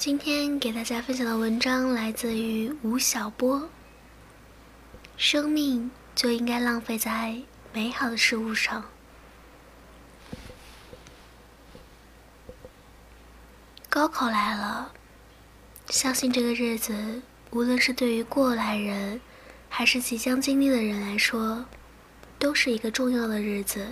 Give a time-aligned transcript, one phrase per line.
[0.00, 3.68] 今天给大家分享的文章来自于吴晓波。
[5.18, 7.36] 生命就应该浪费在
[7.74, 8.82] 美好的事物上。
[13.90, 14.90] 高考来了，
[15.90, 17.20] 相信这个日子，
[17.50, 19.20] 无论是对于过来人，
[19.68, 21.62] 还是即将经历的人来说，
[22.38, 23.86] 都是一个重要的日子。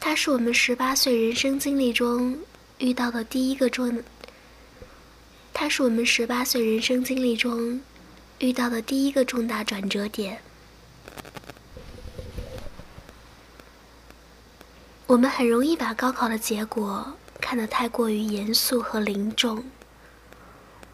[0.00, 2.36] 它是我们十八岁人生经历中。
[2.78, 4.04] 遇到的第一个重，
[5.52, 7.80] 它是我们十八岁人生经历中
[8.38, 10.40] 遇到的第一个重大转折点。
[15.08, 19.64] 我们很容易把高考的结果看得太过于严肃和凝重，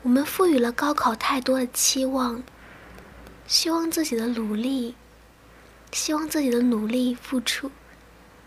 [0.02, 2.42] 我们赋予了高考太多的期望，
[3.46, 4.95] 希望自己的努力，
[5.92, 7.70] 希望自己的努力付出。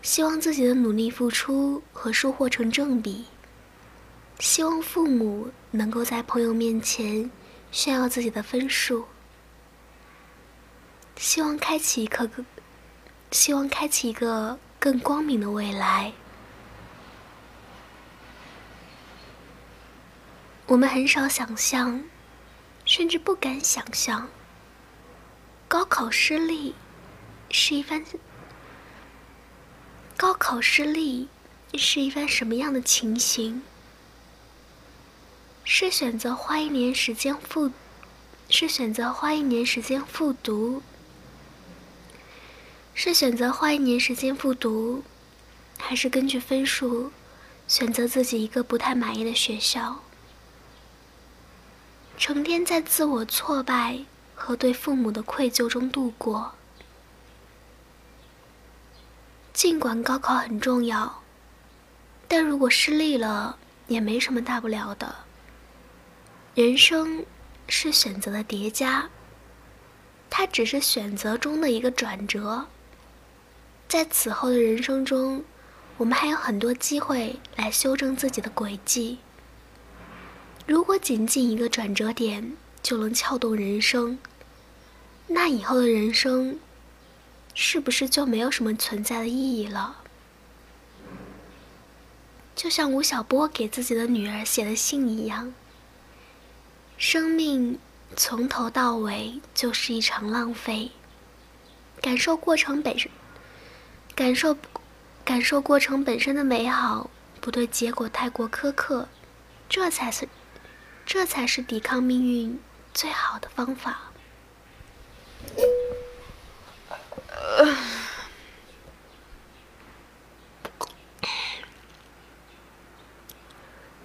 [0.02, 3.26] 希望自己的努力付出和收获成正比。
[4.38, 7.30] 希望父母能够在朋友面前
[7.72, 9.06] 炫耀自己的分数。
[11.16, 12.30] 希望开启一个，
[13.32, 16.12] 希望开启一个更光明的未来。
[20.66, 22.04] 我们很少想象，
[22.84, 24.28] 甚至不敢想象，
[25.66, 26.74] 高考失利
[27.50, 28.04] 是一番。
[30.18, 31.28] 高考失利
[31.74, 33.62] 是一番什么样的情形？
[35.62, 37.70] 是选择花一年时间复，
[38.50, 40.82] 是选择花一年时间复读，
[42.94, 45.04] 是选择花一年时间复读，
[45.78, 47.12] 还是根据分数
[47.68, 50.00] 选择自己一个不太满意的学校，
[52.16, 54.00] 成天在自我挫败
[54.34, 56.54] 和对父母的愧疚中度过？
[59.58, 61.20] 尽管高考很重要，
[62.28, 65.12] 但如果失利了，也没什么大不了的。
[66.54, 67.26] 人生
[67.66, 69.10] 是选择的叠加，
[70.30, 72.68] 它只是选择中的一个转折。
[73.88, 75.42] 在此后的人生中，
[75.96, 79.18] 我们还有很多机会来修正自己的轨迹。
[80.68, 84.20] 如果仅仅一个转折点就能撬动人生，
[85.26, 86.60] 那以后的人生。
[87.60, 89.96] 是不是就没有什么存在的意义了？
[92.54, 95.52] 就像吴晓波给自己的女儿写的信一样，
[96.96, 97.80] 生命
[98.14, 100.92] 从头到尾就是一场浪费。
[102.00, 103.10] 感受过程本身，
[104.14, 104.56] 感受
[105.24, 107.10] 感受过程本身的美好，
[107.40, 109.08] 不对结果太过苛刻，
[109.68, 110.28] 这才是
[111.04, 112.60] 这才是抵抗命运
[112.94, 114.12] 最好的方法。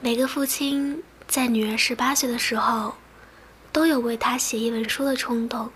[0.04, 2.96] 每个父亲在女儿十八岁的时候，
[3.72, 5.72] 都有为她写一本书的冲动。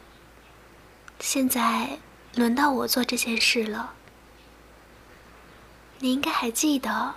[1.21, 1.97] 现在
[2.35, 3.93] 轮到我做这件事了。
[5.99, 7.15] 你应该还记得，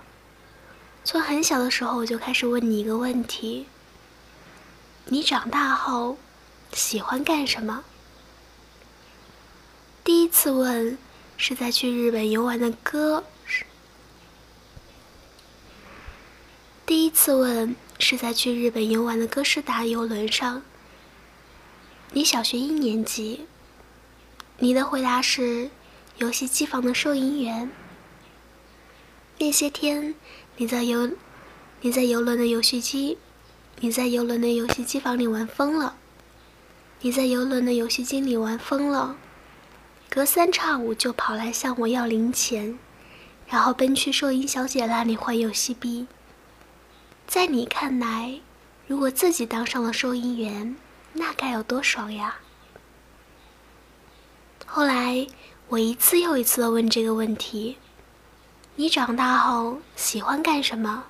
[1.03, 3.67] 从很小的时候我就开始问你一个问题：
[5.07, 6.17] 你长大后
[6.71, 7.83] 喜欢干什么？
[10.01, 10.97] 第一次问
[11.35, 13.25] 是在去日本游玩的歌。
[16.91, 20.61] 第一次问是在去日本游玩的哥斯达游轮上。
[22.11, 23.45] 你小学一年级。
[24.57, 25.69] 你的回答是
[26.17, 27.71] 游戏机房的收银员。
[29.37, 30.15] 那些天
[30.57, 31.09] 你在游
[31.79, 33.17] 你在游轮的游戏机
[33.79, 35.95] 你在游轮的游戏机房里玩疯了。
[36.99, 39.15] 你在游轮的游戏机里玩疯了，
[40.09, 42.77] 隔三差五就跑来向我要零钱，
[43.47, 46.07] 然后奔去收银小姐那里换游戏币。
[47.31, 48.41] 在你看来，
[48.87, 50.75] 如果自己当上了收银员，
[51.13, 52.35] 那该有多爽呀！
[54.65, 55.25] 后来，
[55.69, 57.77] 我一次又一次的问这个问题：
[58.75, 61.05] 你长大后喜欢干什么？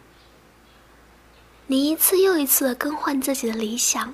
[1.65, 4.13] 你一次又一次的更换自己的理想。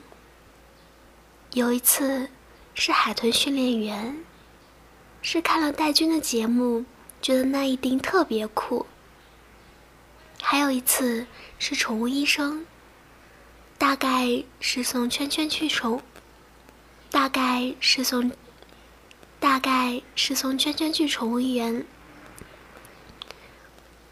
[1.52, 2.30] 有一次
[2.74, 4.24] 是海豚训练员，
[5.22, 6.86] 是看了戴军的节目，
[7.22, 8.86] 觉得那一定特别酷。
[10.50, 11.28] 还有一次
[11.60, 12.66] 是宠物医生，
[13.78, 16.02] 大概是送圈圈去宠，
[17.12, 18.32] 大概是送，
[19.42, 21.86] 大概是送圈圈去宠物医院，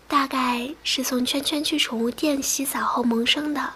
[0.09, 3.71] 大概是送圈圈去宠物店洗澡后萌生的。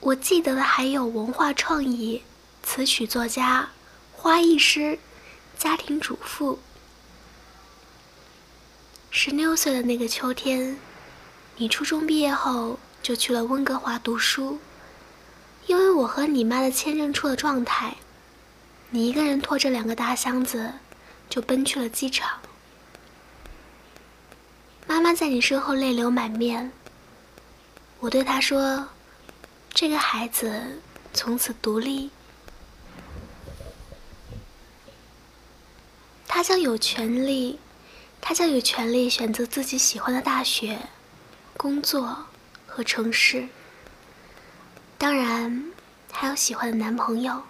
[0.00, 2.24] 我记得的还有文化创意、
[2.64, 3.68] 词曲作家、
[4.10, 4.98] 花艺师、
[5.56, 6.58] 家庭主妇。
[9.12, 10.76] 十六岁的那个秋天。
[11.56, 14.58] 你初中毕业后就去了温哥华读书。
[15.66, 17.96] 因为我和你妈的签证出了状态，
[18.90, 20.74] 你一个人拖着两个大箱子
[21.28, 22.38] 就奔去了机场。
[24.86, 26.70] 妈妈在你身后泪流满面。
[27.98, 28.86] 我对她说
[29.74, 30.80] ：“这个孩子
[31.12, 32.10] 从此独立，
[36.28, 37.58] 他将有权利，
[38.20, 40.78] 他将有权利选择自己喜欢的大学、
[41.56, 42.26] 工作
[42.66, 43.48] 和城市。
[44.98, 45.72] 当然，
[46.12, 47.42] 还有喜欢的男朋友。”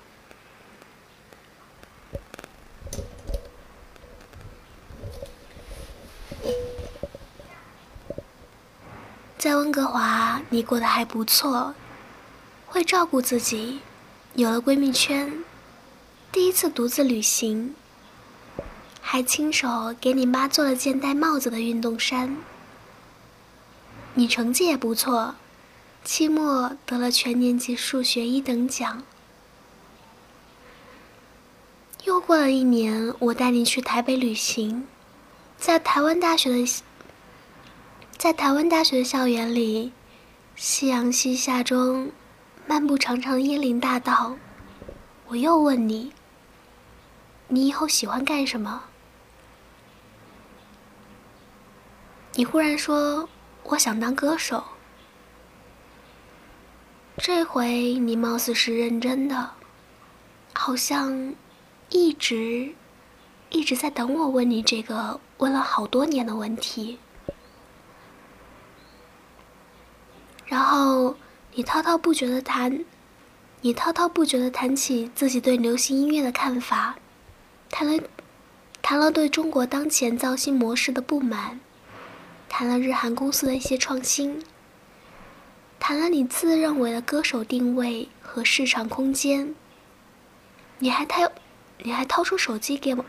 [9.38, 11.74] 在温哥华，你过得还不错，
[12.66, 13.80] 会照顾自己，
[14.34, 15.44] 有了闺蜜圈，
[16.32, 17.76] 第一次独自旅行，
[19.00, 22.36] 还亲手给你妈做了件戴帽子的运动衫。
[24.18, 25.34] 你成绩也不错，
[26.02, 29.02] 期末得了全年级数学一等奖。
[32.04, 34.88] 又过了一年，我带你去台北旅行，
[35.58, 36.82] 在台湾大学的。
[38.16, 39.92] 在台湾大学的校园里，
[40.54, 42.10] 夕阳西下中，
[42.66, 44.38] 漫步长长的椰林大道。
[45.26, 46.14] 我又问你
[47.48, 48.84] ：“你以后喜欢干什么？”
[52.32, 53.28] 你忽然说
[53.68, 54.62] ：“我想当歌手。”
[57.18, 59.50] 这回你貌似是认真的，
[60.52, 61.34] 好像
[61.88, 62.74] 一直
[63.48, 66.98] 一直在等我问你这个问了好多年的问题。
[70.44, 71.16] 然后
[71.54, 72.84] 你滔滔不绝的谈，
[73.62, 76.96] 你滔滔不绝的谈起自己对流行音乐的看法，
[77.70, 78.02] 谈了，
[78.82, 81.58] 谈了对中国当前造星模式的不满，
[82.48, 84.42] 谈了日韩公司的一些创新，
[85.78, 89.54] 谈了你自认为的歌手定位和市场空间。
[90.78, 91.30] 你还掏，
[91.78, 93.04] 你还掏出手机给我，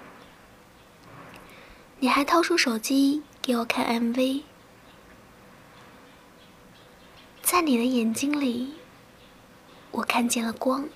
[1.99, 4.43] 你还掏出手机给我看 MV。
[7.41, 8.73] 在你的眼睛里，
[9.91, 10.89] 我看见了光。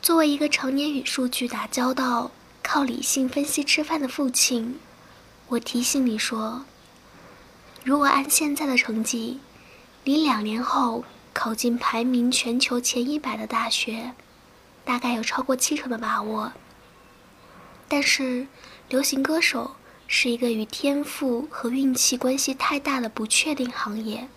[0.00, 2.30] 作为一个常年与数据打交道、
[2.62, 4.80] 靠理性分析吃饭的父亲，
[5.52, 6.64] 我提醒你说：
[7.84, 9.38] 如果按现在的成绩，
[10.04, 11.04] 你两年后
[11.34, 14.14] 考进排名全球前一百的大学，
[14.82, 16.52] 大概有超过七成的把握。
[17.86, 18.46] 但是，
[18.88, 19.76] 流行歌手。
[20.14, 24.28] 是一个与天赋和运气关系太大的不确定行业。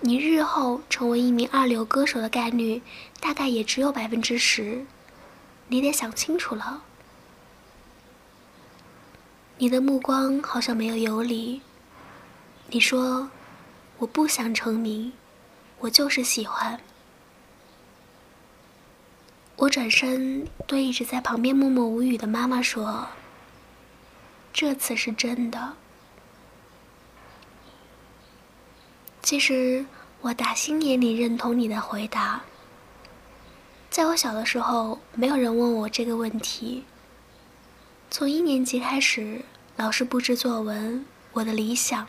[0.00, 2.80] 你日后成为一名二流歌手的概率，
[3.20, 4.86] 大概也只有百分之十。
[5.68, 6.82] 你得想清楚了。
[9.58, 11.62] 你的目光好像没有游离。
[12.68, 13.30] 你说
[13.98, 15.12] ：“我不想成名，
[15.78, 16.78] 我就是喜欢。”
[19.56, 23.06] 我转身对一直在旁边默默无语的妈妈说。
[24.52, 25.74] 这次是真的。
[29.22, 29.86] 其实
[30.20, 32.42] 我打心眼里认同你的回答。
[33.88, 36.84] 在我小的时候，没有人问我这个问题。
[38.18, 39.42] 从一年级开始，
[39.76, 42.08] 老师布置作文，我的理想：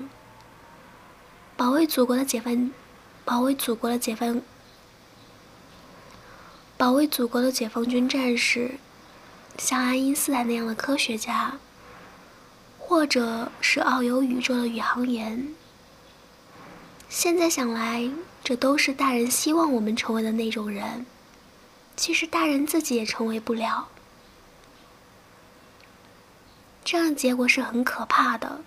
[1.57, 2.71] 保卫祖国的解放，
[3.26, 4.42] 保卫祖国的解放，
[6.78, 8.76] 保卫祖国的解放军战士，
[9.57, 11.59] 像爱因斯坦那样的科学家。
[12.80, 15.54] 或者是遨游宇宙的宇航员。
[17.09, 18.09] 现在想来，
[18.42, 21.06] 这都是大人希望我们成为的那种人。
[21.97, 23.90] 其实大人自己也成为不了。
[26.87, 28.61] 这样的结果是很可怕的。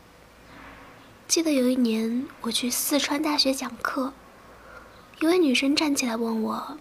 [1.26, 4.12] 记得有一年我去四川大学讲课，
[5.20, 6.76] 一位女生站起来问我：“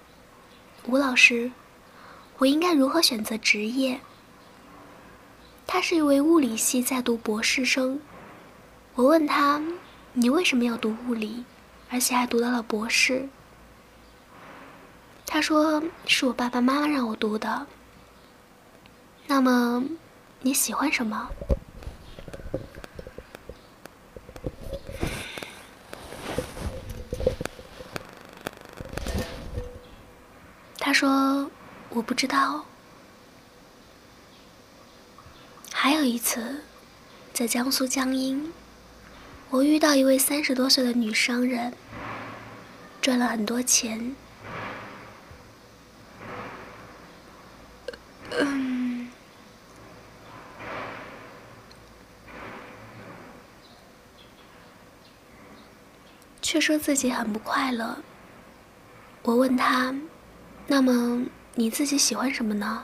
[0.86, 1.50] 吴老师，
[2.40, 4.02] 我应该如何选择职业？”
[5.66, 8.02] 他是一位物理系在读博士生。
[8.96, 9.64] 我问他
[10.12, 11.46] ：“你为什么要读物理，
[11.90, 13.30] 而且还读到了博士？”
[15.26, 17.66] 他说：“是我爸爸妈妈让我读的。”
[19.28, 19.86] 那么
[20.42, 21.30] 你喜欢什么？
[30.80, 31.52] 他说
[31.90, 32.66] ：“我不知道。”
[35.72, 36.64] 还有一次，
[37.34, 38.52] 在江苏江阴，
[39.50, 41.74] 我遇到一位三十多岁的女商人，
[43.02, 44.16] 赚了很多钱。
[48.32, 48.79] 嗯，
[56.60, 57.98] 却说自己很不快乐。
[59.22, 59.96] 我问他
[60.68, 61.24] ：“那么
[61.56, 62.84] 你自己喜欢什么呢？”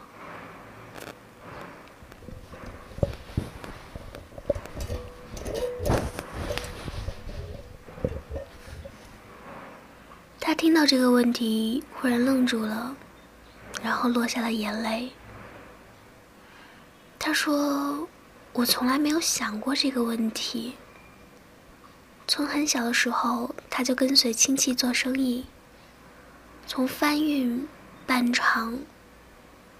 [10.39, 12.95] 他听到这个问题，忽然愣住了，
[13.83, 15.11] 然后落下了眼泪。
[17.19, 18.07] 他说
[18.55, 20.75] ：“我从来没有想过这个问题。
[22.27, 25.45] 从很小的时候，他就跟随亲戚做生意。”
[26.67, 27.67] 从搬运
[28.07, 28.79] 办厂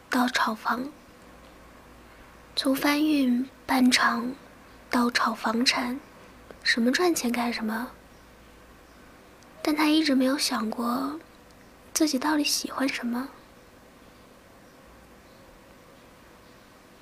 [0.08, 0.92] 到炒房，
[2.56, 4.32] 从搬运办厂
[4.90, 6.00] 到炒房产，
[6.62, 7.90] 什么赚钱干什么。
[9.64, 11.20] 但他一直没有想过
[11.92, 13.30] 自己到底喜欢什么。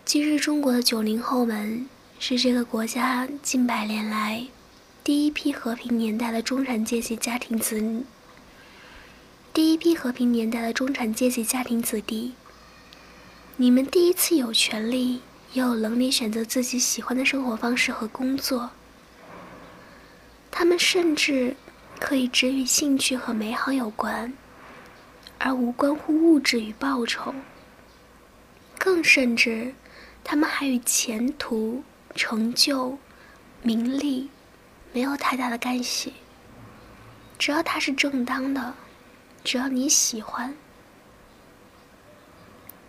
[0.06, 4.48] 今日中国的九零后们是这个国家近百年来
[5.04, 8.06] 第一批和平年代的中产阶级家庭子女。
[9.54, 12.36] 第一批和平年代的中产阶级家庭子弟，
[13.58, 15.16] 你们第一次有权利
[15.52, 18.72] 也有能力选择自己喜欢的生活方式和工作。
[20.50, 21.58] 他们甚至
[22.00, 24.34] 可以只与兴趣和美好有关，
[25.38, 27.36] 而无关乎物质与报酬。
[28.80, 29.74] 更甚至，
[30.24, 31.84] 他们还与前途、
[32.16, 32.98] 成就、
[33.62, 34.30] 名利
[34.94, 36.14] 没有太大的干系。
[37.38, 38.74] 只要它是正当的。
[39.44, 40.56] 只要你喜欢，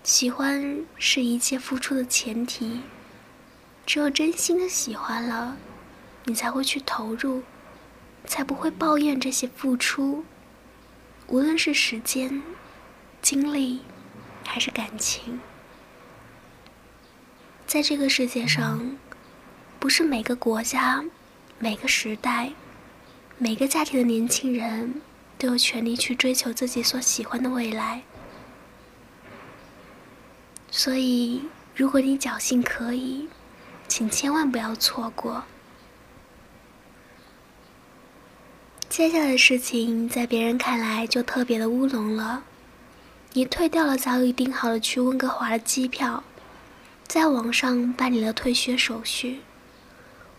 [0.05, 2.83] 喜欢是一切付出的前提。
[3.85, 5.57] 只有真心的喜欢了，
[6.27, 7.43] 你才会去投入，
[8.25, 10.25] 才不会抱怨这些付出。
[11.27, 12.41] 无论是时间、
[13.21, 13.83] 精力，
[14.47, 15.41] 还是感情，
[17.67, 18.97] 在这个世界上，
[19.81, 21.05] 不是每个国家、
[21.65, 22.53] 每个时代、
[23.39, 25.01] 每个家庭的年轻人。
[25.37, 28.03] 都有权利去追求自己所喜欢的未来，
[30.71, 31.43] 所以，
[31.75, 33.29] 如果你侥幸可以，
[33.89, 35.45] 请千万不要错过。
[38.89, 42.45] 接下来的事情，在别人看来就特别的乌龙了。
[43.33, 46.23] 你退掉了早已订好了去温哥华的机票，
[47.09, 49.41] 在网上办理了退学手续。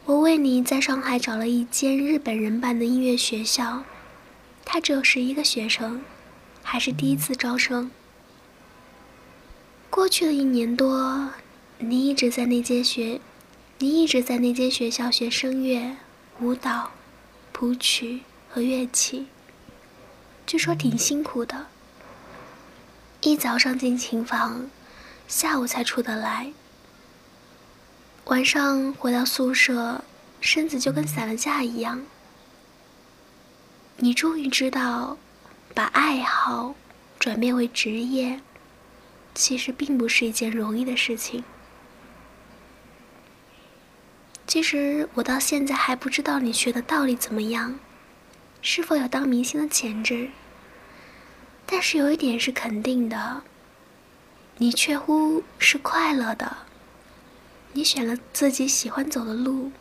[0.05, 3.83] 我为你在上海找了一间日本人办的音乐学校。
[4.63, 6.01] 他只有十一个学生，
[6.61, 7.89] 还是第一次招生。
[9.89, 11.31] 过去的一年多，
[11.79, 13.19] 你一直在那间学，
[13.79, 15.95] 你一直在那间学校学声乐、
[16.39, 16.91] 舞蹈、
[17.51, 19.25] 谱曲和乐器。
[20.45, 21.65] 据说挺辛苦的，
[23.21, 24.69] 一早上进琴房，
[25.27, 26.53] 下午才出得来。
[28.25, 30.03] 晚上回到宿舍，
[30.41, 32.03] 身子就跟散了架一样。
[33.97, 35.15] 你终于知道，
[35.75, 36.73] 把爱好
[37.19, 38.41] 转变为职业，
[39.35, 41.43] 其实并不是一件容易的事情。
[44.47, 47.77] 其实我到现在还不知道你学的到底怎么样，
[48.59, 50.31] 是否有当明星的潜质。
[51.67, 53.43] 但是有一点是肯定的，
[54.57, 56.57] 你确乎是快乐的。
[57.75, 59.71] 你选了自己喜欢走的路，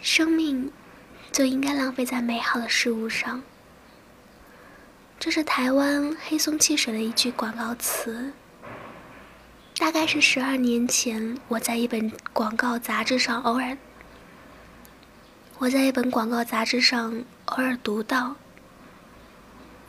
[0.00, 0.70] 生命。
[1.32, 3.42] 就应该浪费在美好的事物上。
[5.18, 8.32] 这是台湾黑松汽水的一句广告词。
[9.76, 13.76] 大概是十二年前，我在一本广告杂志上偶尔，
[15.58, 18.36] 我在一本广告杂志上偶尔读到。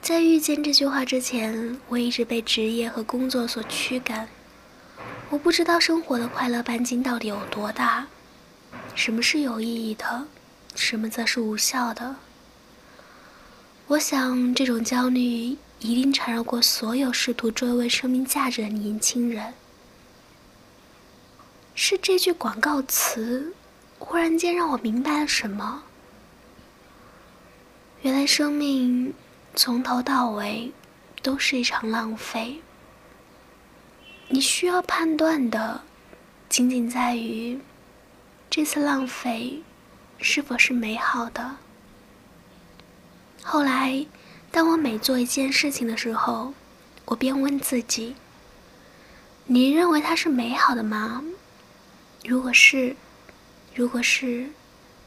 [0.02, 4.28] 在遇见这句话之前，我一直被职业和工作所驱赶。
[5.30, 8.06] 我不知道生活的快乐半径到底有多大，
[8.94, 10.28] 什么是有意义的。
[10.76, 12.16] 什么则是无效的？
[13.88, 19.54] 我想，这种焦虑一定缠绕过所有试图追问生命价值的年轻人。
[21.74, 23.54] 是这句广告词，
[23.98, 25.84] 忽然间让我明白了什么？
[28.02, 29.14] 原来，生命
[29.56, 30.72] 从头到尾
[31.22, 32.62] 都是一场浪费。
[34.28, 35.82] 你需要判断的，
[36.50, 37.60] 仅仅在于
[38.50, 39.62] 这次浪费。
[40.18, 41.58] 是否是美好的？
[43.44, 44.06] 后来，
[44.50, 46.54] 当我每做一件事情的时候，
[47.04, 48.16] 我便问自己
[49.46, 51.22] ：“你认为它是美好的吗？”
[52.24, 52.96] 如果是，
[53.76, 54.50] 如果是，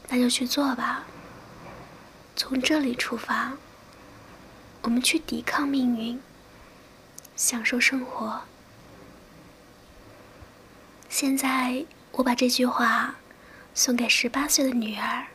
[0.07, 1.03] 那就去做吧。
[2.35, 3.53] 从这里出发，
[4.83, 6.21] 我们去抵抗命运，
[7.35, 8.41] 享受生活。
[11.09, 13.15] 现在，我把这句话。
[13.73, 15.25] 送给十八岁的女儿。